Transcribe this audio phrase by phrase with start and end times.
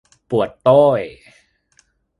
[0.29, 1.01] ปวดโต้ย!